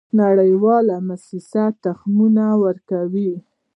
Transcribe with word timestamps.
نړیوالې 0.19 0.97
موسسې 1.07 1.65
تخمونه 1.83 2.45
ورکوي. 2.63 3.33